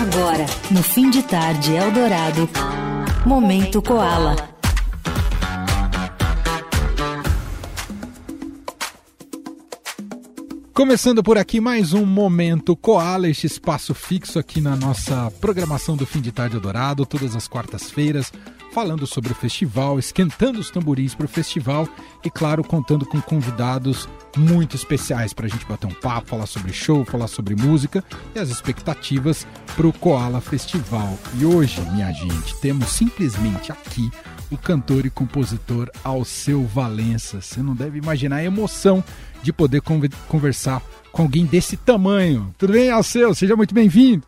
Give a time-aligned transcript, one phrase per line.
[0.00, 2.48] Agora, no fim de tarde Eldorado,
[3.26, 4.36] Momento Koala.
[10.72, 16.06] Começando por aqui mais um Momento Koala, este espaço fixo aqui na nossa programação do
[16.06, 18.32] Fim de Tarde Eldorado, todas as quartas-feiras,
[18.72, 21.88] falando sobre o festival, esquentando os tamborins para o festival
[22.24, 26.72] e, claro, contando com convidados muito especiais para a gente bater um papo, falar sobre
[26.72, 28.04] show, falar sobre música
[28.34, 31.18] e as expectativas para o Koala Festival.
[31.38, 34.10] E hoje, minha gente, temos simplesmente aqui
[34.50, 37.40] o cantor e compositor Alceu Valença.
[37.40, 39.02] Você não deve imaginar a emoção
[39.42, 39.82] de poder
[40.28, 42.54] conversar com alguém desse tamanho.
[42.58, 43.34] Tudo bem, Alceu?
[43.34, 44.24] Seja muito bem-vindo.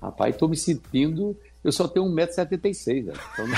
[0.00, 3.56] Rapaz, estou me sentindo eu só tenho 1,76m, então não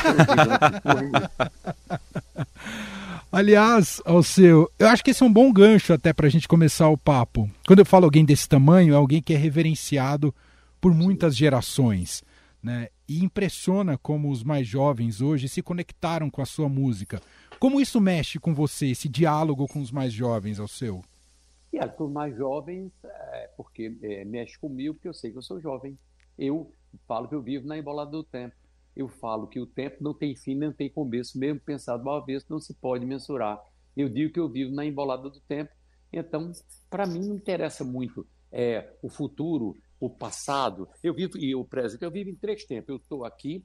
[3.31, 6.49] Aliás, ao seu, eu acho que esse é um bom gancho até para a gente
[6.49, 7.51] começar o papo.
[7.67, 10.35] Quando eu falo alguém desse tamanho, é alguém que é reverenciado
[10.81, 12.25] por muitas gerações,
[12.63, 12.89] né?
[13.07, 17.21] E impressiona como os mais jovens hoje se conectaram com a sua música.
[17.61, 21.03] Como isso mexe com você, esse diálogo com os mais jovens, ao seu?
[21.71, 25.43] E com os mais jovens, é, porque é, mexe comigo, porque eu sei que eu
[25.43, 25.99] sou jovem.
[26.39, 26.73] Eu
[27.07, 28.55] falo que eu vivo na embolada do tempo.
[28.97, 32.45] Eu falo que o tempo não tem fim, não tem começo, mesmo pensado uma vez,
[32.49, 33.61] não se pode mensurar.
[33.97, 35.71] Eu digo que eu vivo na embolada do tempo.
[36.13, 36.53] Então,
[36.89, 40.89] para mim, não interessa muito é, o futuro, o passado.
[41.03, 42.89] Eu vivo, e o presente, eu vivo em três tempos.
[42.89, 43.65] Eu estou aqui,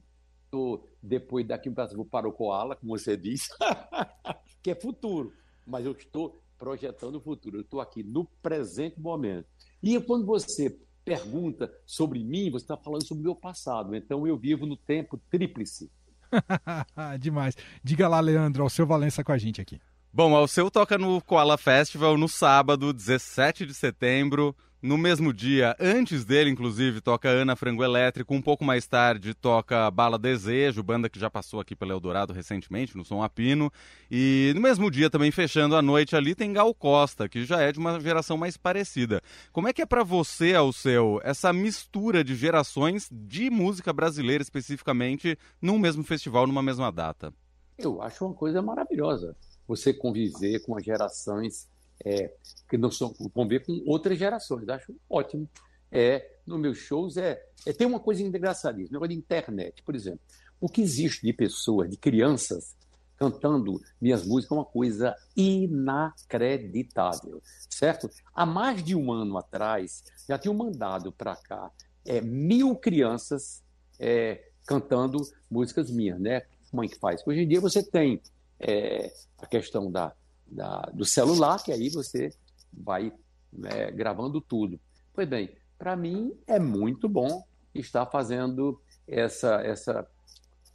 [0.50, 3.48] tô, depois daqui vou para o Koala, como você disse,
[4.62, 5.32] que é futuro.
[5.66, 7.58] Mas eu estou projetando o futuro.
[7.58, 9.48] Eu estou aqui no presente momento.
[9.82, 13.94] E quando você pergunta sobre mim, você está falando sobre o meu passado.
[13.94, 15.90] Então eu vivo no tempo tríplice.
[17.20, 17.56] Demais.
[17.82, 19.80] Diga lá, Leandro, ao seu Valença com a gente aqui.
[20.12, 24.54] Bom, ao seu toca no Koala Festival no sábado, 17 de setembro.
[24.84, 28.34] No mesmo dia, antes dele, inclusive, toca Ana Frango Elétrico.
[28.34, 32.94] Um pouco mais tarde, toca Bala Desejo, banda que já passou aqui pelo Eldorado recentemente,
[32.94, 33.72] no Som Apino.
[34.10, 37.72] E no mesmo dia, também fechando a noite ali, tem Gal Costa, que já é
[37.72, 39.22] de uma geração mais parecida.
[39.54, 44.42] Como é que é para você, ao seu, essa mistura de gerações de música brasileira
[44.42, 47.32] especificamente num mesmo festival, numa mesma data?
[47.78, 49.34] Eu acho uma coisa maravilhosa
[49.66, 51.72] você conviver com as gerações
[52.04, 52.32] é,
[52.68, 54.68] que não são conviver com outras gerações.
[54.68, 55.48] Acho ótimo.
[55.90, 60.20] É, nos meus shows é, é tem uma coisa engraçadíssima, negócio de internet, por exemplo.
[60.60, 62.74] O que existe de pessoas, de crianças
[63.16, 67.40] cantando minhas músicas é uma coisa inacreditável,
[67.70, 68.10] certo?
[68.34, 71.70] Há mais de um ano atrás, já tinham mandado para cá
[72.04, 73.62] é, mil crianças
[73.98, 75.18] é, cantando
[75.50, 76.36] músicas minhas, né?
[76.36, 76.46] É
[76.88, 77.22] que faz?
[77.24, 78.20] Hoje em dia você tem
[78.58, 80.12] é, a questão da,
[80.54, 82.30] da, do celular, que aí você
[82.72, 83.12] vai
[83.52, 84.78] né, gravando tudo.
[85.12, 87.44] Pois bem, para mim é muito bom
[87.74, 90.06] estar fazendo essa, essa,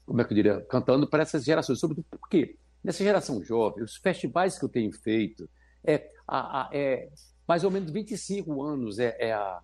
[0.06, 1.80] como é que eu diria, cantando para essas gerações.
[1.80, 5.50] Sobretudo porque nessa geração jovem, os festivais que eu tenho feito,
[5.84, 7.10] é, a, a, é
[7.48, 9.62] mais ou menos 25 anos é, é, a,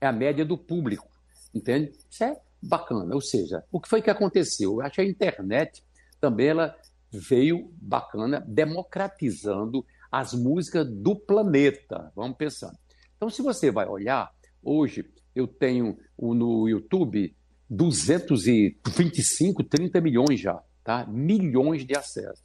[0.00, 1.08] é a média do público,
[1.54, 1.92] entende?
[2.10, 3.14] Isso é bacana.
[3.14, 4.74] Ou seja, o que foi que aconteceu?
[4.74, 5.84] Eu acho que a internet
[6.20, 6.74] também ela
[7.10, 12.12] veio bacana, democratizando as músicas do planeta.
[12.14, 12.76] Vamos pensando.
[13.16, 14.30] Então, se você vai olhar,
[14.62, 15.04] hoje
[15.34, 17.34] eu tenho no YouTube
[17.68, 21.06] 225, 30 milhões já, tá?
[21.06, 22.42] Milhões de acessos.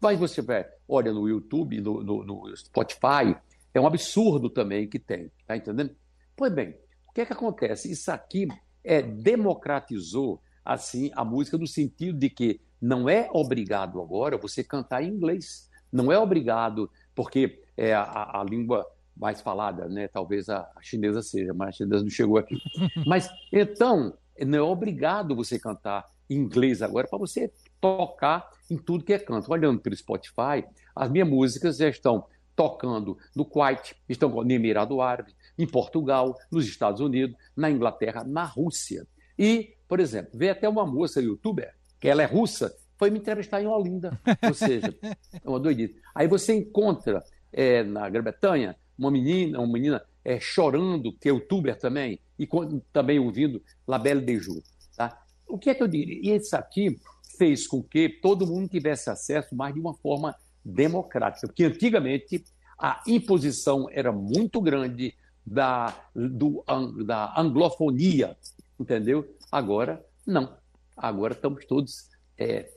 [0.00, 3.36] Mas você vai, olha no YouTube, no, no, no Spotify,
[3.72, 5.94] é um absurdo também que tem, tá entendendo?
[6.36, 6.76] Pois bem,
[7.08, 7.90] o que é que acontece?
[7.90, 8.46] Isso aqui
[8.84, 15.02] é democratizou assim a música no sentido de que não é obrigado agora você cantar
[15.02, 15.70] em inglês.
[15.92, 20.08] Não é obrigado, porque é a, a língua mais falada, né?
[20.08, 22.56] Talvez a, a chinesa seja, mas a chinesa não chegou aqui.
[23.06, 27.50] Mas então, não é obrigado você cantar em inglês agora para você
[27.80, 29.50] tocar em tudo que é canto.
[29.50, 30.64] Olhando pelo Spotify,
[30.94, 36.66] as minhas músicas já estão tocando no Kuwait, estão no Emirado Árabe, em Portugal, nos
[36.66, 39.06] Estados Unidos, na Inglaterra, na Rússia.
[39.38, 43.60] E, por exemplo, veio até uma moça youtuber que ela é russa, foi me entrevistar
[43.60, 44.18] em Olinda.
[44.46, 45.96] Ou seja, é uma doidice.
[46.14, 47.22] Aí você encontra
[47.52, 52.80] é, na Grã-Bretanha uma menina, uma menina é, chorando, que é youtuber também, e com,
[52.92, 54.62] também ouvindo La Belle de Jour.
[54.96, 55.22] Tá?
[55.46, 56.18] O que é que eu diria?
[56.22, 56.98] E isso aqui
[57.38, 60.34] fez com que todo mundo tivesse acesso mais de uma forma
[60.64, 62.44] democrática, porque antigamente
[62.78, 65.14] a imposição era muito grande
[65.46, 66.64] da, do,
[67.04, 68.36] da anglofonia,
[68.78, 69.36] entendeu?
[69.50, 70.56] Agora, não.
[70.96, 72.08] Agora estamos todos
[72.38, 72.68] é,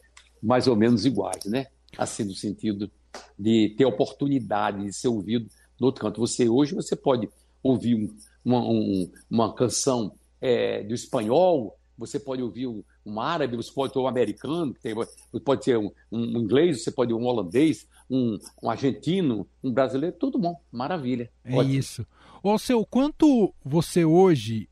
[0.41, 1.67] mais ou menos iguais, né?
[1.97, 2.91] Assim, no sentido
[3.37, 5.49] de ter oportunidade de ser ouvido
[5.79, 6.19] no outro canto.
[6.19, 7.29] Você hoje você pode
[7.63, 13.57] ouvir um, uma, um, uma canção é, do espanhol, você pode ouvir um, um, árabe,
[13.57, 17.25] você pode ter um americano, tem, você pode ter um, um, inglês, você pode um
[17.25, 21.29] holandês, um, um, argentino, um brasileiro, tudo bom, maravilha.
[21.43, 21.73] É ótimo.
[21.73, 22.07] isso.
[22.41, 24.69] Ô, seu, quanto você hoje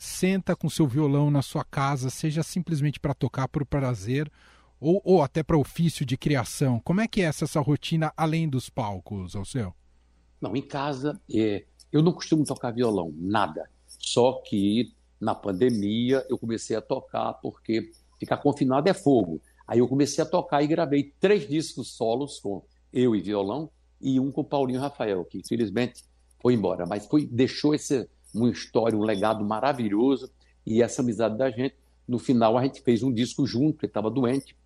[0.00, 4.30] senta com seu violão na sua casa, seja simplesmente para tocar por prazer
[4.80, 6.80] ou, ou até para ofício de criação?
[6.80, 9.74] Como é que é essa, essa rotina além dos palcos, ao seu?
[10.40, 13.68] Não, em casa é, eu não costumo tocar violão, nada.
[13.86, 19.40] Só que na pandemia eu comecei a tocar porque ficar confinado é fogo.
[19.68, 23.70] Aí eu comecei a tocar e gravei três discos solos com eu e violão
[24.00, 26.04] e um com Paulinho Rafael, que infelizmente
[26.40, 30.30] foi embora, mas foi deixou esse uma história, um legado maravilhoso
[30.66, 31.74] e essa amizade da gente.
[32.06, 34.56] No final a gente fez um disco junto, ele estava doente,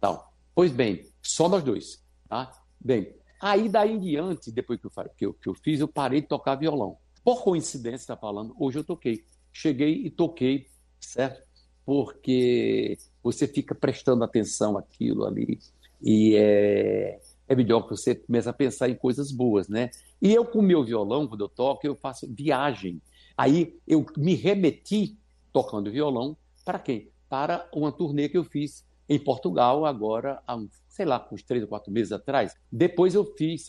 [0.00, 0.32] tal.
[0.54, 2.50] Pois bem, só nós dois, tá?
[2.80, 6.20] Bem, aí daí em diante, depois que eu, que eu, que eu fiz, eu parei
[6.20, 6.96] de tocar violão.
[7.22, 9.24] Por coincidência, está falando, hoje eu toquei.
[9.52, 10.66] Cheguei e toquei,
[11.00, 11.42] certo?
[11.84, 15.58] Porque você fica prestando atenção àquilo ali
[16.02, 17.18] e é,
[17.48, 19.90] é melhor que você comece a pensar em coisas boas, né?
[20.20, 23.00] E eu, com o meu violão, quando eu toco, eu faço viagem.
[23.36, 25.18] Aí eu me remeti,
[25.52, 27.10] tocando violão, para quem?
[27.28, 30.58] Para uma turnê que eu fiz em Portugal, agora, há,
[30.88, 32.54] sei lá, uns três ou quatro meses atrás.
[32.70, 33.66] Depois eu fiz,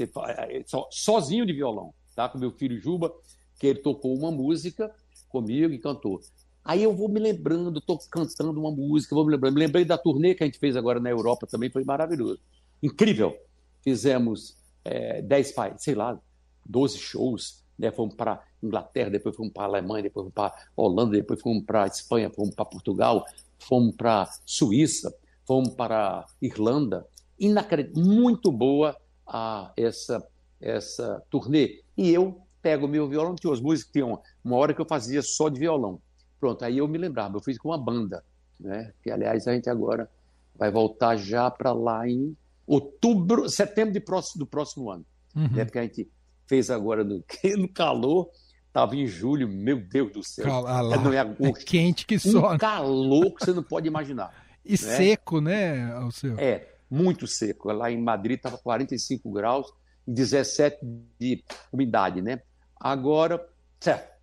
[0.89, 2.29] sozinho de violão, tá?
[2.29, 3.13] com meu filho Juba,
[3.59, 4.93] que ele tocou uma música
[5.29, 6.21] comigo e cantou.
[6.63, 9.53] Aí eu vou me lembrando, estou cantando uma música, vou me lembrando.
[9.53, 12.39] Me lembrei da turnê que a gente fez agora na Europa também, foi maravilhoso.
[12.81, 13.37] Incrível.
[13.83, 16.19] Fizemos é, dez, sei lá,
[16.65, 17.91] 12 shows, né?
[17.91, 22.29] Fomos para Inglaterra, depois fomos para Alemanha, depois fomos para Holanda, depois fomos para Espanha,
[22.29, 23.25] fomos para Portugal,
[23.59, 25.13] fomos para Suíça,
[25.45, 27.05] fomos para Irlanda.
[27.39, 28.95] Inacreditável, muito boa
[29.27, 30.25] a, essa,
[30.59, 31.83] essa turnê.
[31.97, 34.87] E eu pego o meu violão, tinha umas músicas, tinha uma, uma hora que eu
[34.87, 36.01] fazia só de violão.
[36.39, 38.23] Pronto, aí eu me lembrava, eu fiz com uma banda,
[38.59, 38.93] né?
[39.03, 40.09] Que aliás a gente agora
[40.55, 42.35] vai voltar já para lá em
[42.65, 45.05] outubro, setembro de próximo, do próximo ano.
[45.35, 45.49] Uhum.
[45.51, 45.65] Né?
[45.65, 46.09] Porque a gente
[46.47, 47.23] fez agora no,
[47.57, 48.29] no calor,
[48.67, 50.67] estava em julho, meu Deus do céu.
[50.67, 51.61] Ah, não é agosto.
[51.61, 52.53] É quente que só.
[52.53, 54.33] Um calor que você não pode imaginar.
[54.65, 54.77] e né?
[54.77, 56.35] seco, né, Alceu?
[56.37, 57.71] É, muito seco.
[57.71, 59.71] Lá em Madrid estava 45 graus
[60.07, 60.77] e 17
[61.19, 62.41] de umidade, né?
[62.79, 63.43] Agora,
[63.79, 64.13] certo.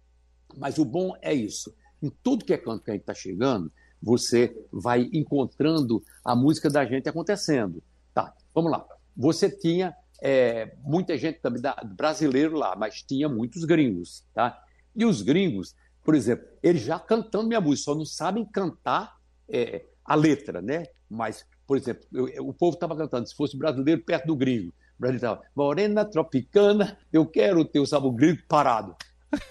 [0.57, 1.75] Mas o bom é isso.
[2.03, 3.73] Em tudo que é canto que a gente está chegando,
[4.03, 7.83] você vai encontrando a música da gente acontecendo.
[8.13, 8.85] Tá, vamos lá.
[9.17, 14.63] Você tinha é, muita gente também da, brasileiro lá, mas tinha muitos gringos, tá?
[14.95, 15.75] E os gringos,
[16.05, 19.17] por exemplo, eles já cantando minha música, só não sabem cantar
[19.49, 20.85] é, a letra, né?
[21.11, 24.69] Mas, por exemplo, eu, eu, o povo estava cantando, se fosse brasileiro perto do gringo,
[24.69, 28.95] o brasileiro estava, morena tropicana, eu quero ter o sabor gringo parado.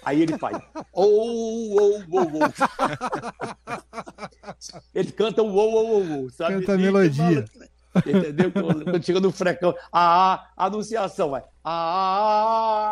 [0.04, 0.56] Aí ele faz.
[0.92, 2.52] Oh, oh, oh, oh.
[4.94, 6.60] Ele canta o oh, oh, oh, sabe?
[6.60, 7.44] Canta a melodia.
[7.46, 8.50] Fala, Entendeu?
[8.52, 11.42] Quando chega no frecão, a, a anunciação vai.
[11.64, 12.88] A,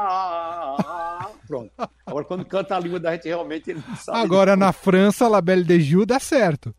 [1.47, 1.70] pronto.
[2.06, 4.19] Agora, quando canta a língua da gente, realmente ele não sabe.
[4.19, 6.75] Agora, na França, La Belle de Joux dá certo.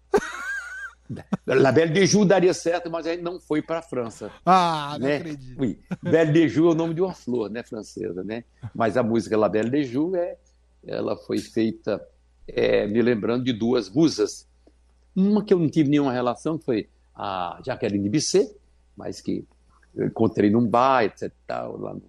[1.45, 4.31] La Belle de Joux daria certo, mas a gente não foi para a França.
[4.45, 5.17] Ah, não né?
[5.17, 5.59] acredito.
[5.59, 5.79] Oui.
[6.01, 8.45] Belle de Joux é o nome de uma flor, né, francesa, né?
[8.73, 10.37] Mas a música La Belle de Joux é,
[10.85, 12.01] ela foi feita
[12.47, 14.47] é, me lembrando de duas musas.
[15.15, 18.53] Uma que eu não tive nenhuma relação, que foi a Jaqueline Bisset,
[18.95, 19.45] mas que
[19.95, 21.31] eu encontrei num bar, etc.
[21.45, 22.03] Tal, lá no,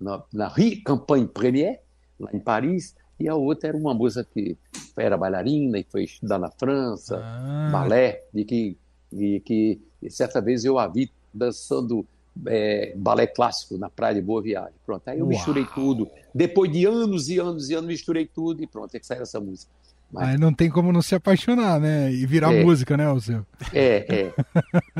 [0.00, 1.80] na, na Rue Campagne Premier,
[2.18, 4.56] lá em Paris, e a outra era uma moça que
[4.96, 7.68] era bailarina e foi estudar na França, ah.
[7.70, 8.76] balé, e que,
[9.12, 12.06] e que certa vez eu a vi dançando
[12.46, 14.74] é, balé clássico na praia de Boa Viagem.
[14.84, 15.30] Pronto, aí eu Uau.
[15.30, 16.10] misturei tudo.
[16.34, 19.40] Depois de anos e anos e anos, misturei tudo e pronto, é que saiu essa
[19.40, 19.70] música.
[20.10, 20.28] Mas...
[20.28, 22.12] Aí não tem como não se apaixonar, né?
[22.12, 22.62] E virar é.
[22.62, 23.44] música, né, Alceu?
[23.72, 24.34] É, é.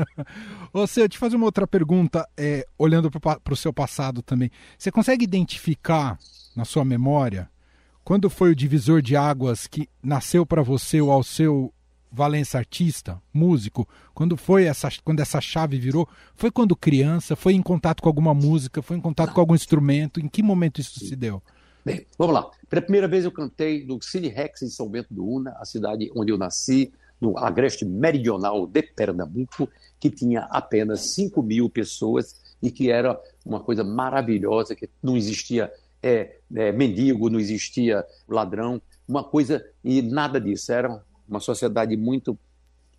[0.73, 4.51] Alceu, te fazer uma outra pergunta, é, olhando para o seu passado também.
[4.77, 6.17] Você consegue identificar
[6.55, 7.49] na sua memória
[8.03, 11.73] quando foi o divisor de águas que nasceu para você o Alceu
[12.09, 13.87] Valença artista, músico?
[14.13, 16.07] Quando foi essa, quando essa chave virou?
[16.35, 17.35] Foi quando criança?
[17.35, 18.81] Foi em contato com alguma música?
[18.81, 19.33] Foi em contato não.
[19.33, 20.19] com algum instrumento?
[20.21, 21.43] Em que momento isso se deu?
[21.87, 22.51] Bem, vamos lá.
[22.69, 26.11] Pela primeira vez eu cantei no Cine Rex em São Bento do Una, a cidade
[26.13, 26.91] onde eu nasci,
[27.21, 33.61] no agreste meridional de Pernambuco, que tinha apenas 5 mil pessoas e que era uma
[33.61, 35.71] coisa maravilhosa, que não existia
[36.03, 42.37] é, é, mendigo, não existia ladrão, uma coisa, e nada disso, era uma sociedade muito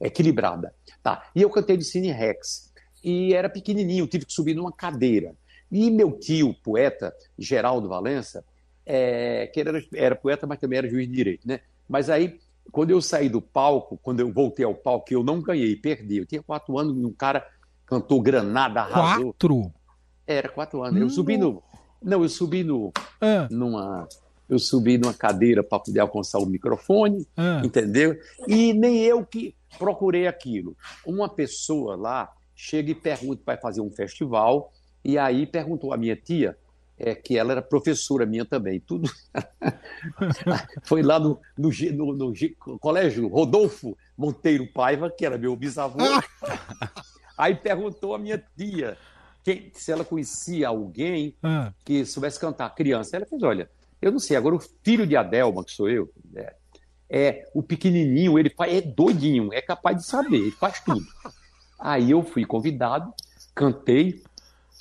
[0.00, 0.74] equilibrada.
[1.02, 1.28] Tá?
[1.36, 2.72] E eu cantei no Cine Rex,
[3.04, 5.34] e era pequenininho, tive que subir numa cadeira.
[5.70, 8.42] E meu tio, poeta, Geraldo Valença,
[8.90, 11.60] é, que era, era poeta, mas também era juiz de direito, né?
[11.86, 12.40] Mas aí,
[12.72, 16.16] quando eu saí do palco, quando eu voltei ao palco, eu não ganhei, perdi.
[16.16, 17.46] Eu tinha quatro anos e um cara
[17.84, 19.34] cantou Granada, arrasou.
[19.34, 19.72] Quatro?
[20.26, 20.98] Era quatro anos.
[20.98, 21.62] Eu subi no.
[22.02, 22.90] Não, eu subi no.
[23.20, 24.08] Ah, numa.
[24.48, 27.60] Eu subi numa cadeira para poder alcançar o microfone, ah.
[27.62, 28.18] entendeu?
[28.46, 30.74] E nem eu que procurei aquilo.
[31.04, 34.72] Uma pessoa lá chega e pergunta, vai fazer um festival,
[35.04, 36.56] e aí perguntou à minha tia,
[36.98, 39.10] é, que ela era professora minha também, tudo.
[40.82, 45.98] Foi lá no, no, no- no colégio Rodolfo Monteiro Paiva, que era meu bisavô.
[47.36, 48.96] Aí perguntou à minha tia
[49.44, 51.72] quem- se ela conhecia alguém ah.
[51.84, 53.16] que soubesse cantar criança.
[53.16, 53.70] Ela fez, olha,
[54.02, 56.54] eu não sei, agora o filho de Adelma, que sou eu, é,
[57.08, 61.04] é o pequenininho, ele faz, é doidinho, é capaz de saber, ele faz tudo.
[61.78, 63.12] Aí eu fui convidado,
[63.54, 64.22] cantei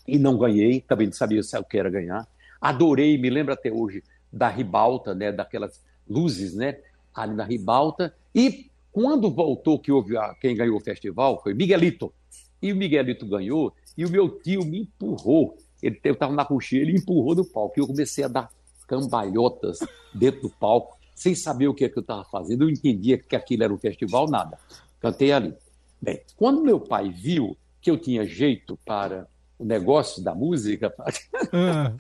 [0.08, 2.28] e não ganhei, também não sabia eu que era ganhar.
[2.62, 6.80] Adorei, me lembro até hoje da ribalta, né, daquelas luzes, né,
[7.14, 8.14] ali na ribalta.
[8.34, 12.14] E quando voltou que houve a- quem ganhou o festival foi Miguelito.
[12.62, 15.58] E o Miguelito ganhou e o meu tio me empurrou.
[15.84, 17.78] Ele, eu estava na coxinha, ele empurrou do palco.
[17.78, 18.50] E eu comecei a dar
[18.88, 19.80] cambalhotas
[20.14, 22.64] dentro do palco, sem saber o que, é que eu estava fazendo.
[22.64, 24.58] Eu entendia que aquilo era um festival, nada.
[25.00, 25.54] Cantei ali.
[26.02, 30.94] Bem, quando meu pai viu que eu tinha jeito para o negócio da música,
[31.52, 31.94] ah.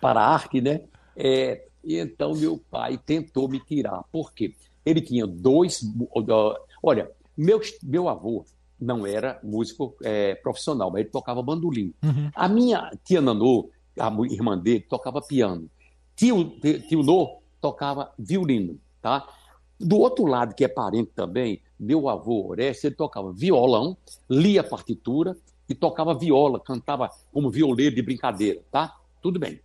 [0.00, 0.82] para a arte, né?
[1.16, 4.02] É, e então meu pai tentou me tirar.
[4.10, 4.54] Por quê?
[4.84, 5.82] Ele tinha dois.
[6.82, 8.44] Olha, meu, meu avô
[8.80, 11.92] não era músico é, profissional, mas ele tocava bandolim.
[12.02, 12.30] Uhum.
[12.34, 15.68] A minha tia Nanô, a irmã dele, tocava piano.
[16.16, 19.26] Tio, tio Nô tocava violino, tá?
[19.78, 23.96] Do outro lado, que é parente também, meu avô Orestes, ele tocava violão,
[24.28, 25.36] lia partitura
[25.70, 28.96] e tocava viola, cantava como violeiro de brincadeira, tá?
[29.22, 29.60] Tudo bem.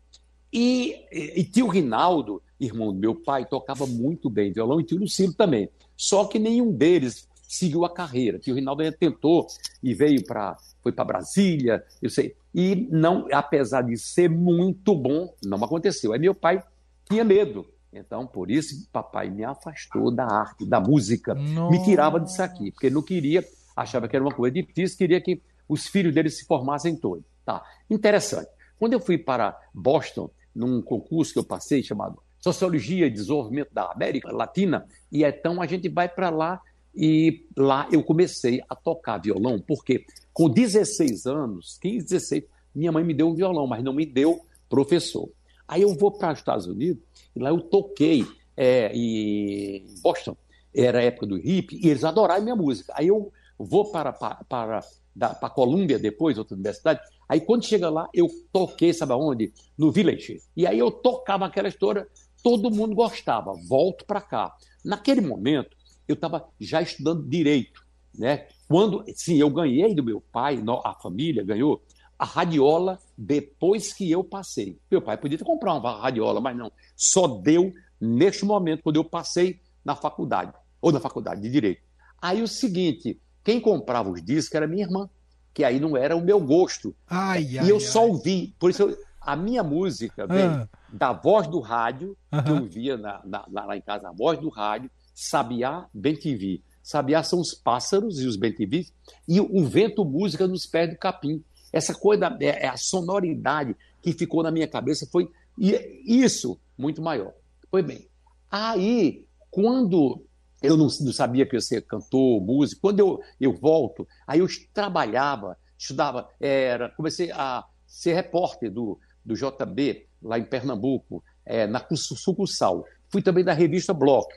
[0.54, 5.00] E, e, e tio Rinaldo, irmão do meu pai, tocava muito bem violão e tio
[5.00, 5.68] Lucilo também.
[5.98, 8.38] Só que nenhum deles seguiu a carreira.
[8.38, 9.48] Tio Rinaldo ainda tentou
[9.82, 12.36] e veio para foi para Brasília, eu sei.
[12.54, 16.14] E não, apesar de ser muito bom, não aconteceu.
[16.14, 16.64] Aí meu pai
[17.10, 17.66] tinha medo.
[17.92, 21.34] Então, por isso, papai me afastou da arte, da música.
[21.34, 23.44] Me tirava disso aqui, porque ele não queria,
[23.76, 27.24] achava que era uma coisa difícil, queria que os filhos dele se formassem todos.
[27.46, 27.64] Tá.
[27.90, 28.50] Interessante.
[28.78, 33.92] Quando eu fui para Boston, num concurso que eu passei chamado Sociologia e Desenvolvimento da
[33.92, 36.62] América Latina, e então a gente vai para lá
[36.96, 42.44] e lá eu comecei a tocar violão, porque com 16 anos, 15, 16,
[42.74, 45.30] minha mãe me deu um violão, mas não me deu professor.
[45.68, 47.04] Aí eu vou para os Estados Unidos,
[47.36, 50.38] e lá eu toquei é, em Boston,
[50.74, 52.94] era a época do hip, e eles adoraram minha música.
[52.96, 54.80] Aí eu vou para, para, para,
[55.18, 59.54] para Colômbia depois, outra universidade, aí quando chega lá, eu toquei, sabe aonde?
[59.78, 60.42] No Village.
[60.56, 62.08] E aí eu tocava aquela história,
[62.44, 63.54] todo mundo gostava.
[63.68, 64.56] Volto para cá.
[64.84, 65.76] Naquele momento,
[66.08, 68.48] eu estava já estudando direito, né?
[68.68, 71.82] Quando, sim, eu ganhei do meu pai, a família ganhou
[72.18, 74.80] a radiola depois que eu passei.
[74.90, 76.72] Meu pai podia ter comprado uma radiola, mas não.
[76.96, 81.82] Só deu neste momento, quando eu passei na faculdade, ou na faculdade de direito.
[82.22, 85.10] Aí o seguinte, quem comprava os discos era minha irmã,
[85.54, 86.94] que aí não era o meu gosto.
[87.10, 87.82] Ai, e ai, eu ai.
[87.82, 90.68] só ouvi, por isso eu, a minha música vem Ah.
[90.92, 94.50] da voz do rádio, que eu ouvia na, na- lá em casa, a voz do
[94.50, 96.62] rádio, Sabiá, Bem-TV.
[96.84, 98.86] Sabiá são os pássaros e os Bem-TV,
[99.28, 101.42] e o vento música nos pés do capim.
[101.72, 105.74] Essa coisa, é, é a sonoridade que ficou na minha cabeça foi e
[106.06, 107.32] isso muito maior.
[107.72, 108.08] Foi bem.
[108.52, 110.22] Aí, quando
[110.66, 114.40] eu não, não sabia que eu ia ser cantor, músico, quando eu, eu volto, aí
[114.40, 121.68] eu trabalhava, estudava, era, comecei a ser repórter do, do JB, lá em Pernambuco, é,
[121.68, 122.86] na sucursal.
[123.10, 124.28] Fui também da revista Block.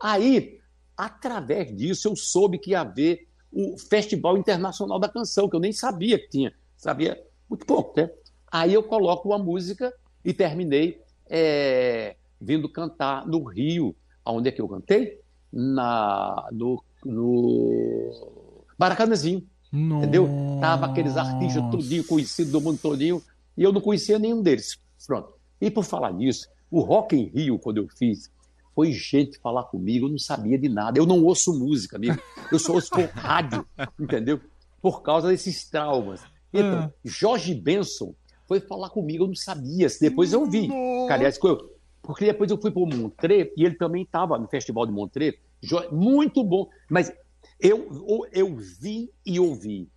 [0.00, 0.58] Aí,
[0.96, 5.72] através disso, eu soube que ia haver o Festival Internacional da Canção, que eu nem
[5.72, 6.52] sabia que tinha.
[6.76, 8.10] Sabia muito pouco, né?
[8.50, 9.92] Aí eu coloco uma música
[10.24, 13.94] e terminei é, vindo cantar no Rio.
[14.24, 15.20] Aonde é que eu cantei?
[15.52, 18.10] Na, no, no
[18.78, 19.42] Maracanãzinho,
[19.98, 20.28] entendeu?
[20.60, 23.22] Tava aqueles artistas tudinho conhecidos do mundo todinho
[23.56, 24.78] e eu não conhecia nenhum deles.
[25.06, 25.34] Pronto.
[25.60, 28.30] E por falar nisso, o Rock em Rio, quando eu fiz,
[28.74, 30.98] foi gente falar comigo, eu não sabia de nada.
[30.98, 32.18] Eu não ouço música, amigo.
[32.50, 33.66] Eu só ouço por rádio,
[34.00, 34.40] entendeu?
[34.80, 36.20] Por causa desses traumas.
[36.52, 36.90] Então, Ah.
[37.04, 38.14] Jorge Benson
[38.48, 39.86] foi falar comigo, eu não sabia.
[40.00, 40.68] Depois eu vi.
[41.10, 41.71] Aliás, eu-
[42.02, 45.36] porque depois eu fui para o Montreux e ele também estava no Festival de Montreux.
[45.62, 46.68] Jo- Muito bom.
[46.90, 47.12] Mas
[47.60, 49.88] eu, eu vi e ouvi.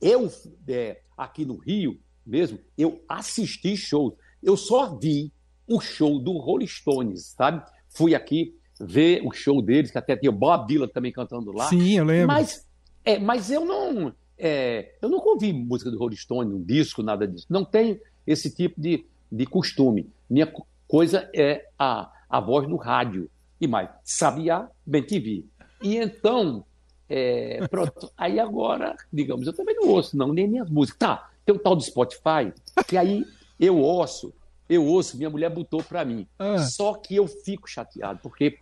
[0.00, 0.30] Eu,
[0.68, 4.14] é, aqui no Rio mesmo, eu assisti shows.
[4.42, 5.32] Eu só vi
[5.66, 7.64] o show do Rolling Stones, sabe?
[7.88, 11.68] Fui aqui ver o show deles, que até tinha Bob Dylan também cantando lá.
[11.68, 12.26] Sim, eu lembro.
[12.26, 12.66] Mas,
[13.04, 14.12] é, mas eu não.
[14.36, 17.46] É, eu nunca ouvi música do Rolling Stone, um disco, nada disso.
[17.48, 20.10] Não tenho esse tipo de, de costume.
[20.28, 20.52] Minha
[20.94, 23.28] coisa é a, a voz no rádio.
[23.60, 25.44] E mais, Sabiá, Bem TV.
[25.82, 26.64] E então,
[27.08, 28.12] é, pronto.
[28.16, 30.98] Aí agora, digamos, eu também não ouço, não, nem minhas músicas.
[30.98, 32.52] Tá, tem um tal do Spotify,
[32.86, 33.24] que aí
[33.58, 34.32] eu ouço,
[34.68, 36.28] eu ouço, minha mulher botou para mim.
[36.38, 36.58] Ah.
[36.58, 38.60] Só que eu fico chateado, porque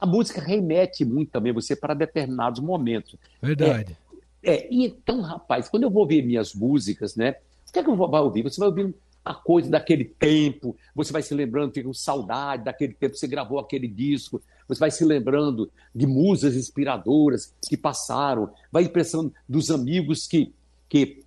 [0.00, 3.16] a música remete muito também você para determinados momentos.
[3.42, 3.96] Verdade.
[4.40, 7.34] É, é, e então, rapaz, quando eu vou ouvir minhas músicas, né?
[7.68, 8.42] O que é que eu vou ouvir?
[8.42, 12.92] Você vai ouvir a coisa daquele tempo, você vai se lembrando, fica com saudade daquele
[12.92, 18.88] tempo, você gravou aquele disco, você vai se lembrando de musas inspiradoras que passaram, vai
[18.88, 20.52] pensando dos amigos que,
[20.88, 21.22] que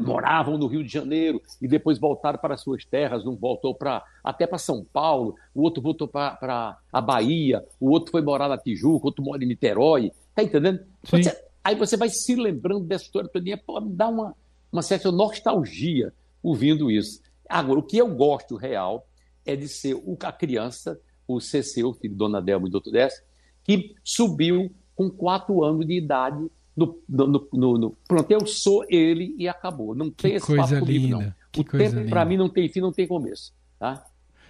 [0.00, 4.46] moravam no Rio de Janeiro e depois voltaram para suas terras, um voltou para até
[4.46, 9.04] para São Paulo, o outro voltou para a Bahia, o outro foi morar na Tijuca,
[9.04, 10.80] o outro mora em Niterói, tá entendendo?
[11.02, 14.34] Você, aí você vai se lembrando dessa história toda, pode dar uma,
[14.70, 17.20] uma certa nostalgia ouvindo isso.
[17.52, 19.06] Agora, o que eu gosto real
[19.44, 22.90] é de ser a criança o CC, o filho de Dona Delma e do Dr.
[22.90, 23.22] Décio,
[23.64, 29.34] que subiu com quatro anos de idade no, no, no, no, pronto, eu sou ele
[29.38, 29.94] e acabou.
[29.94, 31.34] Não tem que esse coisa papo comigo, não.
[31.58, 33.52] o tempo, para mim, não tem fim, não tem começo.
[33.78, 34.04] Tá?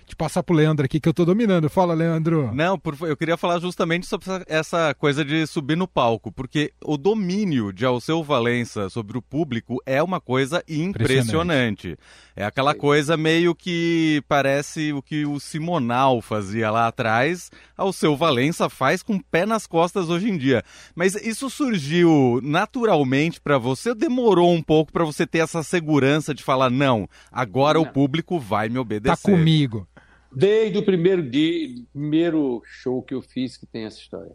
[0.06, 1.68] De passar pro Leandro aqui, que eu tô dominando.
[1.68, 2.50] Fala, Leandro.
[2.54, 6.96] Não, por, eu queria falar justamente sobre essa coisa de subir no palco, porque o
[6.96, 11.88] domínio de Alceu Valença sobre o público é uma coisa impressionante.
[11.88, 11.98] impressionante.
[12.34, 18.68] É aquela coisa meio que parece o que o Simonal fazia lá atrás, Alceu Valença
[18.68, 20.62] faz com o pé nas costas hoje em dia.
[20.94, 26.34] Mas isso surgiu naturalmente para você ou demorou um pouco para você ter essa segurança
[26.34, 27.86] de falar, não, agora não.
[27.86, 29.16] o público vai me obedecer?
[29.16, 29.86] Tá comigo.
[30.34, 34.32] Desde o primeiro dia, primeiro show que eu fiz que tem essa história.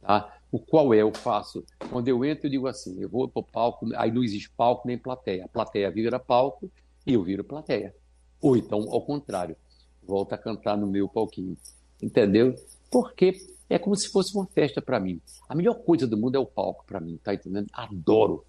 [0.00, 0.36] Tá?
[0.50, 0.98] O qual é?
[0.98, 1.64] Eu faço.
[1.90, 4.86] Quando eu entro, eu digo assim: eu vou para o palco, aí não existe palco
[4.86, 5.44] nem plateia.
[5.44, 6.70] A plateia vira palco
[7.06, 7.94] e eu viro plateia.
[8.40, 9.56] Ou então, ao contrário,
[10.02, 11.56] volta a cantar no meu palquinho.
[12.00, 12.54] Entendeu?
[12.90, 13.36] Porque
[13.68, 15.20] é como se fosse uma festa para mim.
[15.48, 17.68] A melhor coisa do mundo é o palco para mim, tá entendendo?
[17.72, 18.44] Adoro,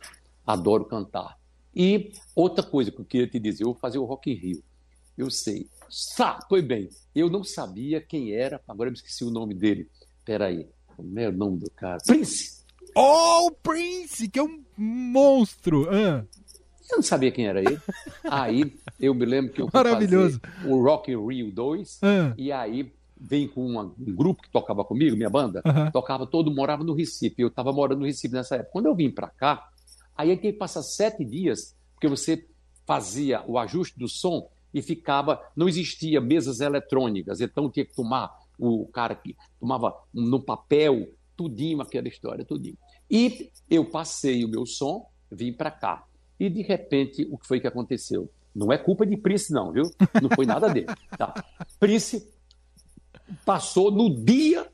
[0.46, 1.38] adoro cantar.
[1.76, 4.64] E outra coisa que eu queria te dizer, eu vou fazer o Rock in Rio.
[5.18, 6.88] Eu sei, Sá, foi bem.
[7.14, 9.90] Eu não sabia quem era, agora eu esqueci o nome dele.
[10.24, 11.98] Peraí, como é o nome do cara?
[12.08, 12.64] Prince!
[12.96, 15.90] Oh, Prince, que é um monstro!
[15.90, 16.24] Ah.
[16.90, 17.78] Eu não sabia quem era ele.
[18.24, 20.40] Aí eu me lembro que eu Maravilhoso.
[20.66, 22.34] o Rock in Rio 2, ah.
[22.38, 26.86] e aí vem com uma, um grupo que tocava comigo, minha banda, tocava todo, morava
[26.86, 27.42] no Recife.
[27.42, 28.72] Eu estava morando no Recife nessa época.
[28.72, 29.70] Quando eu vim para cá,
[30.16, 32.48] aí tem que passar sete dias, porque você
[32.88, 38.32] fazia o ajuste do som e ficava, não existia mesas eletrônicas, então tinha que tomar
[38.58, 42.78] o cara que tomava no papel, tudinho aquela história, tudinho.
[43.10, 46.06] E eu passei o meu som, vim para cá.
[46.40, 48.32] E de repente, o que foi que aconteceu?
[48.54, 49.84] Não é culpa de Prince, não, viu?
[50.22, 50.88] Não foi nada dele.
[51.18, 51.34] Tá?
[51.80, 52.30] Prince
[53.46, 54.68] passou no dia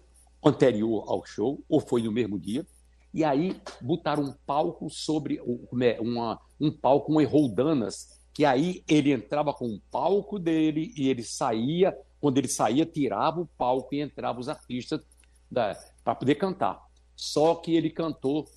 [0.43, 2.65] anterior ao show, ou foi no mesmo dia,
[3.13, 5.39] e aí botaram um palco sobre
[5.81, 11.09] é, uma, um palco com roldanas que aí ele entrava com o palco dele e
[11.09, 15.01] ele saía, quando ele saía, tirava o palco e entrava os artistas
[16.03, 16.79] para poder cantar.
[17.15, 18.47] Só que ele cantou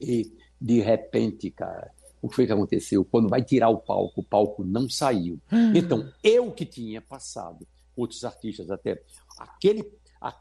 [0.00, 3.04] e, de repente, cara, o que foi que aconteceu?
[3.04, 5.38] Quando vai tirar o palco, o palco não saiu.
[5.76, 9.02] Então, eu que tinha passado, outros artistas até,
[9.38, 9.84] aquele,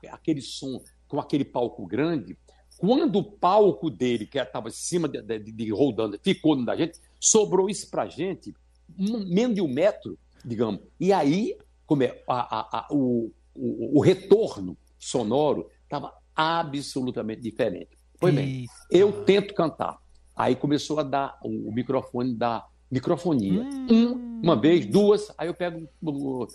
[0.10, 2.38] aquele som com aquele palco grande,
[2.78, 6.78] quando o palco dele, que estava em cima de, de, de rodando, ficou no da
[6.78, 8.54] gente, sobrou isso para a gente,
[8.98, 10.82] menos de um metro, digamos.
[11.00, 17.98] E aí, como é, a, a, a, o, o, o, retorno sonoro estava absolutamente diferente.
[18.20, 19.98] Foi bem, eu tento cantar.
[20.36, 23.62] Aí começou a dar o, o microfone da microfonia.
[23.62, 23.88] Hum.
[23.90, 26.50] Um, uma vez, duas, aí eu pego, vou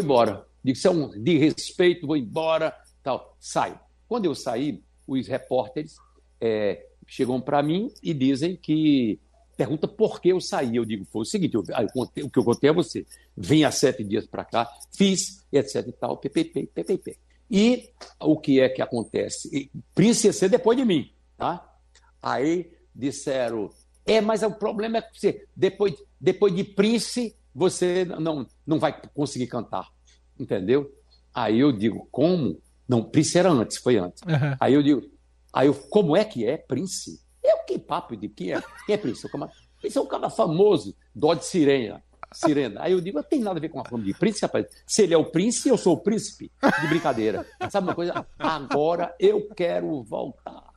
[0.00, 0.46] embora.
[0.62, 3.34] Digo, isso é um de respeito, vou embora, tal.
[3.40, 3.80] Saio.
[4.06, 5.96] Quando eu saí, os repórteres
[6.38, 9.18] é, chegam para mim e dizem que
[9.56, 10.76] pergunta por que eu saí.
[10.76, 13.06] Eu digo, foi o seguinte, eu, eu contei, o que eu contei a você.
[13.36, 17.18] Vim há sete dias para cá, fiz, etc e tal, ppp, ppp.
[17.50, 17.90] E
[18.20, 19.70] o que é que acontece?
[19.94, 21.76] Prince ia ser depois de mim, tá?
[22.22, 23.70] Aí disseram,
[24.06, 28.98] é, mas o problema é que você, depois, depois de Prince, você não, não vai
[29.14, 29.88] conseguir cantar,
[30.38, 30.90] entendeu?
[31.32, 32.60] Aí eu digo, como?
[32.88, 34.22] Não, Prince era antes, foi antes.
[34.22, 34.56] Uhum.
[34.60, 35.02] Aí eu digo,
[35.52, 37.20] aí eu, como é que é Prince?
[37.64, 38.62] É que papo de quem é?
[38.86, 39.28] Quem é Prince?
[39.80, 41.94] Prince é um cara famoso, Dó de Sirene.
[42.32, 42.82] Sirena.
[42.82, 44.66] Aí eu digo, não tem nada a ver com a fama de príncipe, rapaz.
[44.86, 46.50] Se ele é o príncipe, eu sou o príncipe.
[46.80, 47.46] De brincadeira.
[47.70, 48.26] Sabe uma coisa?
[48.38, 50.72] Agora eu quero voltar.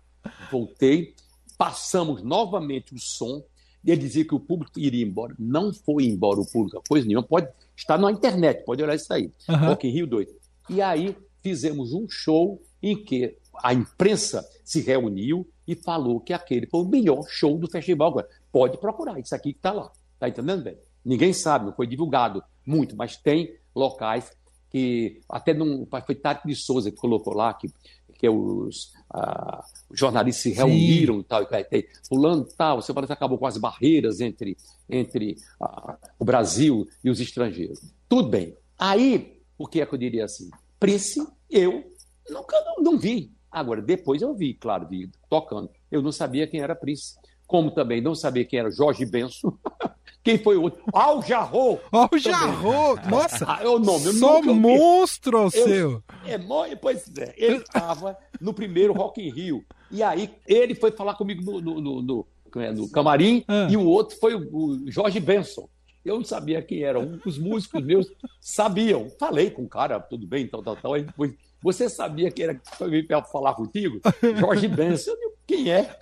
[0.51, 1.15] Voltei,
[1.57, 3.43] passamos novamente o som.
[3.83, 5.33] E ele dizia que o público iria embora.
[5.39, 7.25] Não foi embora o público, coisa nenhuma.
[7.25, 9.31] Pode estar na internet, pode olhar isso aí.
[9.49, 9.67] Uhum.
[9.67, 10.27] Rock in Rio 2.
[10.69, 16.67] E aí fizemos um show em que a imprensa se reuniu e falou que aquele
[16.67, 18.09] foi o melhor show do festival.
[18.09, 19.91] Agora, pode procurar, isso aqui que está lá.
[20.19, 20.77] Tá entendendo, bem?
[21.03, 24.35] Ninguém sabe, não foi divulgado muito, mas tem locais
[24.69, 27.69] que até não foi Tati de Souza que colocou lá que,
[28.15, 31.21] que os, ah, os jornalistas se reuniram Sim.
[31.21, 34.57] e tal, e tem fulano tal, você parece que acabou com as barreiras entre,
[34.89, 37.79] entre ah, o Brasil e os estrangeiros.
[38.09, 38.55] Tudo bem.
[38.77, 40.49] Aí, o que é que eu diria assim?
[40.79, 41.83] Prince, eu
[42.29, 43.31] nunca não, não vi.
[43.57, 45.69] Agora, depois eu vi, claro, vi tocando.
[45.91, 47.15] Eu não sabia quem era Prince.
[47.45, 49.53] Como também não sabia quem era Jorge Benson.
[50.23, 50.83] Quem foi o outro?
[50.91, 51.79] Al Jarro.
[51.89, 52.99] Al Jarro.
[53.09, 53.45] Nossa.
[53.47, 54.07] Ah, é o nome.
[54.07, 56.03] Eu Só monstro o seu.
[56.25, 56.37] É,
[56.75, 57.33] pois é.
[57.37, 59.63] Ele estava no primeiro Rock in Rio.
[59.89, 62.27] E aí ele foi falar comigo no, no, no, no,
[62.73, 63.69] no camarim ah.
[63.71, 65.69] e o outro foi o, o Jorge Benson.
[66.03, 66.99] Eu não sabia quem era.
[67.25, 69.09] Os músicos meus sabiam.
[69.19, 70.93] Falei com o cara, tudo bem, tal, tal, tal.
[70.93, 72.59] Aí depois, você sabia que era
[73.07, 73.99] para falar contigo?
[74.37, 75.11] Jorge Benson.
[75.11, 75.97] Eu digo, quem é?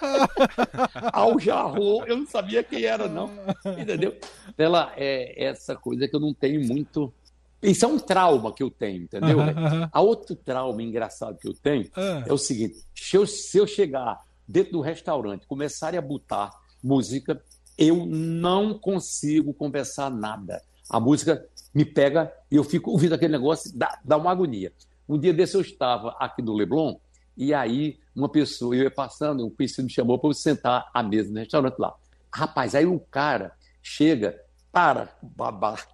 [1.13, 3.31] Al Jarro, eu não sabia quem era, não.
[3.79, 4.15] Entendeu?
[4.57, 7.13] Ela é essa coisa que eu não tenho muito.
[7.61, 9.39] Isso é um trauma que eu tenho, entendeu?
[9.39, 9.89] Uhum, uhum.
[9.91, 12.23] A outro trauma engraçado que eu tenho uhum.
[12.27, 16.51] é o seguinte: se eu, se eu chegar dentro do restaurante, começarem a botar
[16.83, 17.41] música,
[17.77, 20.61] eu não consigo conversar nada.
[20.89, 24.71] A música me pega e eu fico ouvindo aquele negócio, dá, dá uma agonia.
[25.07, 26.95] Um dia desse eu estava aqui no Leblon,
[27.37, 31.03] e aí uma pessoa, eu ia passando, um conhecido me chamou para eu sentar à
[31.03, 31.93] mesa no restaurante lá.
[32.33, 33.51] Rapaz, aí o cara
[33.83, 34.39] chega,
[34.71, 35.85] para, babaca,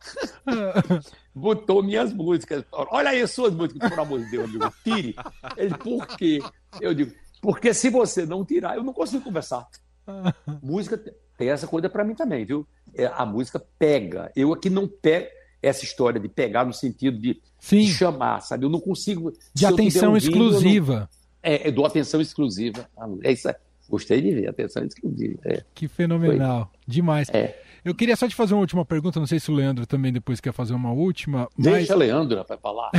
[1.34, 2.63] botou minhas músicas.
[2.72, 5.15] Olha aí as suas músicas, por amor de Deus, amigo, tire.
[5.58, 6.39] Ele, por quê?
[6.80, 9.67] Eu digo, porque se você não tirar, eu não consigo conversar.
[10.62, 10.98] música
[11.41, 12.67] tem essa coisa para mim também, viu?
[12.93, 14.32] É, a música pega.
[14.36, 15.25] Eu aqui não pego
[15.60, 18.63] essa história de pegar no sentido de, de chamar, sabe?
[18.63, 19.34] Eu não consigo.
[19.51, 21.10] De atenção ouvindo, exclusiva.
[21.41, 22.88] É, é, do atenção exclusiva.
[23.23, 23.56] É isso aí.
[23.89, 25.39] Gostei de ver, atenção exclusiva.
[25.43, 25.63] É.
[25.73, 26.69] Que fenomenal.
[26.71, 26.80] Foi.
[26.88, 27.27] Demais.
[27.30, 27.60] É.
[27.84, 30.39] Eu queria só te fazer uma última pergunta, não sei se o Leandro também depois
[30.39, 31.50] quer fazer uma última.
[31.58, 31.74] Mas...
[31.74, 32.91] Deixa Leandro para falar.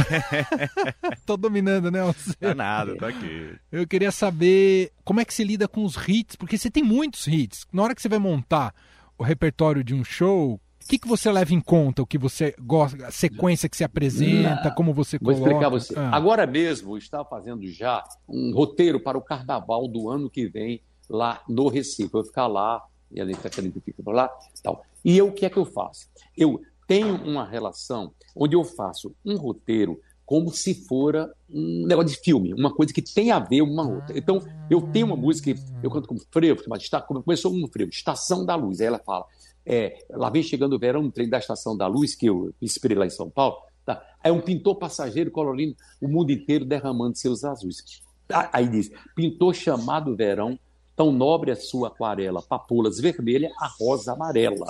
[1.24, 2.02] tô dominando, né?
[2.02, 2.34] Você.
[2.40, 3.54] É nada, tô aqui.
[3.70, 7.26] Eu queria saber como é que se lida com os hits, porque você tem muitos
[7.28, 7.64] hits.
[7.72, 8.74] Na hora que você vai montar
[9.16, 12.02] o repertório de um show, o que, que você leva em conta?
[12.02, 15.38] O que você gosta, a sequência que se apresenta, Não, como você coloca?
[15.38, 15.94] Vou explicar você.
[15.96, 16.10] Ah.
[16.14, 21.40] Agora mesmo está fazendo já um roteiro para o carnaval do ano que vem lá
[21.48, 22.02] no Recife.
[22.02, 24.30] Eu vou ficar lá, e a Anitta querendo ficar lá,
[24.62, 24.84] tal.
[25.04, 26.06] E eu, o que é que eu faço?
[26.36, 32.22] Eu tenho uma relação onde eu faço um roteiro como se fora um negócio de
[32.22, 34.16] filme, uma coisa que tem a ver uma outra.
[34.16, 38.44] Então, eu tenho uma música, eu canto como frevo, mas está, começou um frevo, Estação
[38.44, 38.80] da Luz.
[38.80, 39.26] Aí ela fala,
[39.66, 42.96] é, lá vem chegando o verão, no trem da Estação da Luz, que eu inspirei
[42.96, 43.56] lá em São Paulo.
[43.84, 44.02] Tá?
[44.22, 48.02] É um pintor passageiro colorindo o mundo inteiro derramando seus azuis.
[48.52, 50.58] Aí diz: pintor chamado verão,
[50.96, 54.66] tão nobre a sua aquarela, papolas vermelha, a rosa amarela.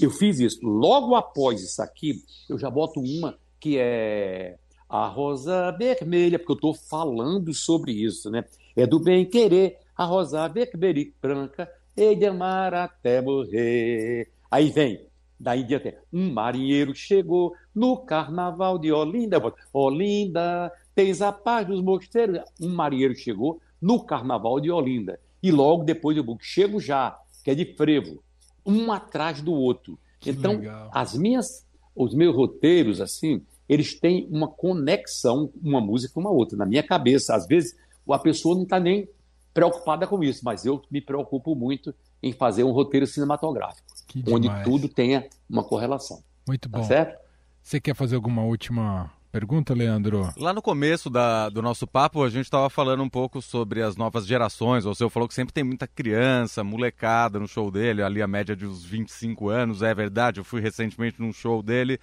[0.00, 0.60] Eu fiz isso.
[0.62, 4.56] Logo após isso aqui, eu já boto uma que é
[4.88, 8.44] a rosa vermelha, porque eu estou falando sobre isso, né?
[8.76, 14.30] É do bem querer, a rosa vermelha e branca, hei de amar até morrer.
[14.50, 15.04] Aí vem,
[15.38, 19.42] daí em diante, um marinheiro chegou no carnaval de Olinda.
[19.72, 22.40] Olinda, tens a paz dos mosteiros.
[22.60, 25.20] Um marinheiro chegou no carnaval de Olinda.
[25.42, 28.22] E logo depois eu chego já, que é de frevo,
[28.64, 29.98] um atrás do outro.
[30.20, 30.90] Que então, legal.
[30.92, 36.56] as minhas, os meus roteiros, assim, eles têm uma conexão, uma música com uma outra.
[36.56, 37.76] Na minha cabeça, às vezes,
[38.10, 39.08] a pessoa não está nem
[39.52, 43.86] preocupada com isso, mas eu me preocupo muito em fazer um roteiro cinematográfico,
[44.28, 46.22] onde tudo tenha uma correlação.
[46.46, 46.84] Muito tá bom.
[46.84, 47.18] certo?
[47.62, 50.32] Você quer fazer alguma última pergunta, Leandro?
[50.36, 53.96] Lá no começo da, do nosso papo, a gente estava falando um pouco sobre as
[53.96, 54.84] novas gerações.
[54.84, 58.56] O senhor falou que sempre tem muita criança, molecada no show dele, ali a média
[58.56, 59.82] de uns 25 anos.
[59.82, 61.98] É verdade, eu fui recentemente num show dele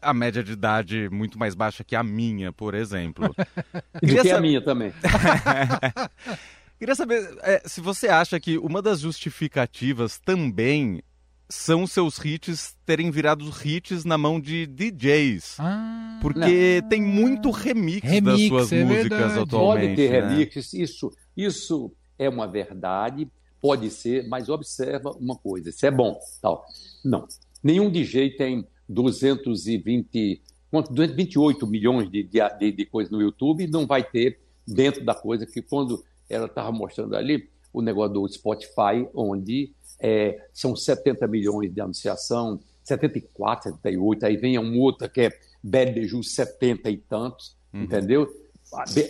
[0.00, 3.34] a média de idade muito mais baixa que a minha, por exemplo.
[4.02, 4.92] e que a minha também.
[6.78, 11.02] Queria saber é, se você acha que uma das justificativas também
[11.48, 15.56] são seus hits terem virado hits na mão de DJs.
[15.58, 16.88] Ah, porque não.
[16.88, 19.40] tem muito remix, remix das suas é músicas verdade.
[19.40, 19.84] atualmente.
[19.84, 20.28] Pode ter né?
[20.28, 23.28] remix, isso, isso é uma verdade,
[23.60, 26.18] pode ser, mas observa uma coisa, isso é bom.
[26.42, 26.64] Tal.
[27.04, 27.26] Não,
[27.62, 30.42] nenhum DJ tem 220,
[30.90, 35.62] 228 milhões de, de, de coisas no YouTube, não vai ter dentro da coisa que
[35.62, 41.80] quando ela estava mostrando ali o negócio do Spotify, onde é, são 70 milhões de
[41.80, 45.30] anunciação, 74, 78, aí vem um outro que é
[45.62, 47.82] Bad de Ju, 70 e tantos, uhum.
[47.82, 48.28] entendeu?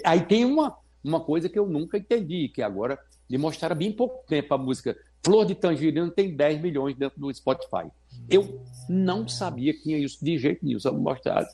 [0.04, 2.98] Aí tem uma, uma coisa que eu nunca entendi, que agora
[3.28, 7.32] me mostraram bem pouco tempo a música Flor de Tangerina tem 10 milhões dentro do
[7.34, 7.90] Spotify.
[8.30, 11.48] Eu não sabia que tinha isso de jeito nenhum, só me mostraram,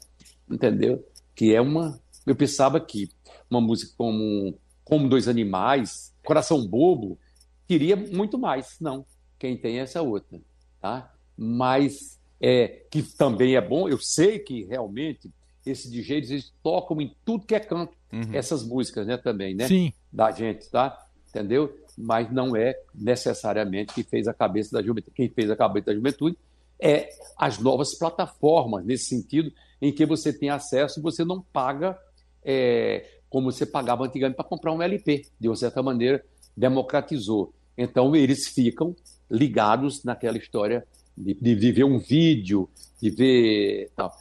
[0.51, 1.05] entendeu?
[1.35, 1.99] Que é uma...
[2.27, 3.09] Eu pensava que
[3.51, 7.19] uma música como, como Dois Animais, Coração Bobo,
[7.67, 8.77] queria muito mais.
[8.81, 9.05] Não,
[9.45, 10.41] quem tem essa outra,
[10.81, 11.13] tá?
[11.37, 15.31] Mas é, que também é bom, eu sei que realmente
[15.67, 18.31] esses DJs eles tocam em tudo que é canto, uhum.
[18.33, 19.69] essas músicas, né, também, né?
[19.69, 19.93] Sim.
[20.11, 20.99] Da gente, tá?
[21.29, 21.79] Entendeu?
[21.97, 25.15] Mas não é necessariamente que fez a cabeça da juventude.
[25.15, 26.39] Quem fez a cabeça da juventude
[26.81, 31.99] é as novas plataformas, nesse sentido, em que você tem acesso e você não paga
[32.43, 35.27] é, como você pagava antigamente para comprar um LP.
[35.39, 36.25] De uma certa maneira,
[36.57, 37.53] democratizou.
[37.77, 38.95] Então, eles ficam
[39.35, 42.69] ligados naquela história de, de, de ver um vídeo,
[43.01, 44.13] de ver tal.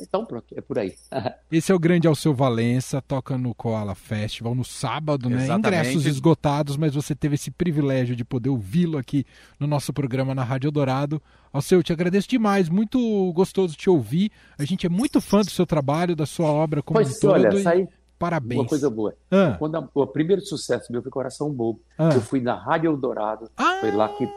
[0.00, 0.94] Então, pronto, é por aí.
[1.50, 5.46] Esse é o grande Alceu Valença, toca no Koala Festival no sábado, né?
[5.48, 9.24] Ingressos esgotados, mas você teve esse privilégio de poder ouvi-lo aqui
[9.58, 11.20] no nosso programa na Rádio Dourado.
[11.52, 14.30] Alceu, te agradeço demais, muito gostoso te ouvir.
[14.56, 17.32] A gente é muito fã do seu trabalho, da sua obra como pois, um todo.
[17.32, 17.88] Olha, sai...
[18.18, 18.60] Parabéns.
[18.60, 19.14] Uma coisa boa.
[19.30, 19.54] Ah.
[19.58, 21.80] Quando a, o primeiro sucesso meu foi Coração Bobo.
[21.96, 22.10] Ah.
[22.12, 23.48] Eu fui na Rádio Eldorado.
[23.56, 23.78] Ah.
[23.80, 24.28] Foi lá que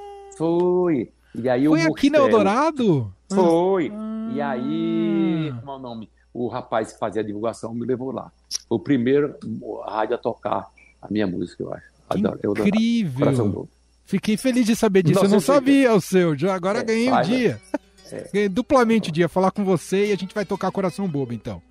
[0.42, 1.12] foi.
[1.36, 3.14] E aí Foi aqui no Eldorado?
[3.32, 3.92] Foi.
[3.94, 4.32] Ah.
[4.34, 6.10] E aí, como é o nome?
[6.34, 8.32] O rapaz que fazia a divulgação me levou lá.
[8.68, 9.36] Foi o primeiro
[9.86, 10.68] rádio a tocar
[11.02, 11.86] a minha música, eu acho.
[12.16, 13.70] Incrível.
[14.06, 15.16] Fiquei feliz de saber disso.
[15.16, 16.38] Nossa, eu não sabia o seu.
[16.38, 17.62] Já agora é, ganhei um dia.
[18.12, 18.30] É.
[18.34, 19.30] Ganhei duplamente o dia.
[19.30, 21.62] Falar com você e a gente vai tocar Coração Bobo, então.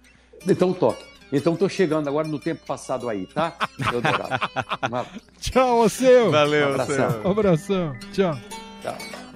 [0.46, 1.04] Então toque.
[1.32, 3.56] Então tô chegando agora no tempo passado aí, tá?
[5.38, 6.30] Tchau, seu.
[6.30, 7.10] Valeu, um abração.
[7.10, 7.22] seu.
[7.22, 7.96] Um abração.
[8.12, 8.59] Tchau.
[8.82, 9.29] Ciao.